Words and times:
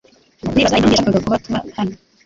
Ndibaza 0.51 0.75
impamvu 0.77 0.93
yashakaga 0.93 1.23
ko 1.27 1.33
tuba 1.43 1.57
hano. 1.77 1.95